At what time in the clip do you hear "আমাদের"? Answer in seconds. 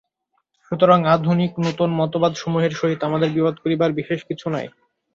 3.03-3.29